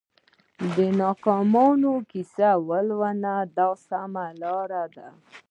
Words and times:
د 0.75 0.77
ناکامیونو 1.01 1.93
کیسې 2.11 2.49
ولولئ 2.67 3.37
دا 3.57 3.69
سمه 3.87 4.25
لار 4.41 4.69
ده. 4.95 5.07